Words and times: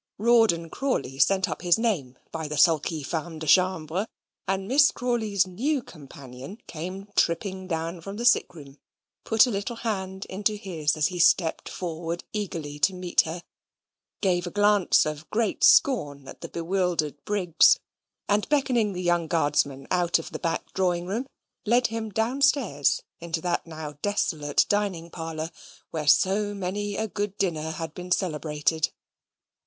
Rawdon 0.17 0.71
Crawley 0.71 1.19
sent 1.19 1.47
up 1.47 1.61
his 1.61 1.77
name 1.77 2.17
by 2.31 2.47
the 2.47 2.57
sulky 2.57 3.03
femme 3.03 3.37
de 3.37 3.45
chambre, 3.45 4.07
and 4.47 4.67
Miss 4.67 4.89
Crawley's 4.89 5.45
new 5.45 5.83
companion, 5.83 6.59
coming 6.67 7.09
tripping 7.15 7.67
down 7.67 8.01
from 8.01 8.17
the 8.17 8.25
sick 8.25 8.55
room, 8.55 8.79
put 9.25 9.45
a 9.45 9.51
little 9.51 9.75
hand 9.75 10.25
into 10.25 10.55
his 10.55 10.97
as 10.97 11.09
he 11.09 11.19
stepped 11.19 11.69
forward 11.69 12.23
eagerly 12.33 12.79
to 12.79 12.95
meet 12.95 13.21
her, 13.21 13.43
gave 14.21 14.47
a 14.47 14.49
glance 14.49 15.05
of 15.05 15.29
great 15.29 15.63
scorn 15.63 16.27
at 16.27 16.41
the 16.41 16.49
bewildered 16.49 17.23
Briggs, 17.23 17.77
and 18.27 18.49
beckoning 18.49 18.93
the 18.93 19.03
young 19.03 19.27
Guardsman 19.27 19.85
out 19.91 20.17
of 20.17 20.31
the 20.31 20.39
back 20.39 20.73
drawing 20.73 21.05
room, 21.05 21.27
led 21.63 21.85
him 21.93 22.09
downstairs 22.09 23.03
into 23.19 23.39
that 23.41 23.67
now 23.67 23.93
desolate 24.01 24.65
dining 24.67 25.11
parlour, 25.11 25.51
where 25.91 26.07
so 26.07 26.55
many 26.55 26.97
a 26.97 27.07
good 27.07 27.37
dinner 27.37 27.69
had 27.69 27.93
been 27.93 28.09
celebrated. 28.09 28.89